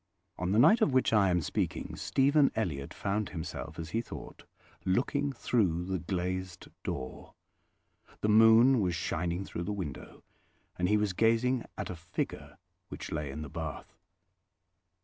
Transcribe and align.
On 0.39 0.51
the 0.51 0.57
night 0.57 0.81
of 0.81 0.93
which 0.93 1.13
I 1.13 1.29
am 1.29 1.41
speaking, 1.41 1.95
Stephen 1.95 2.51
Elliott 2.55 2.91
found 2.91 3.29
himself, 3.29 3.77
as 3.77 3.91
he 3.91 4.01
thought, 4.01 4.45
looking 4.83 5.31
through 5.31 5.85
the 5.85 5.99
glazed 5.99 6.69
door. 6.83 7.35
The 8.21 8.27
moon 8.27 8.79
was 8.81 8.95
shining 8.95 9.45
through 9.45 9.65
the 9.65 9.71
window, 9.71 10.23
and 10.75 10.89
he 10.89 10.97
was 10.97 11.13
gazing 11.13 11.65
at 11.77 11.91
a 11.91 11.95
figure 11.95 12.57
which 12.89 13.11
lay 13.11 13.29
in 13.29 13.43
the 13.43 13.47
bath. 13.49 13.93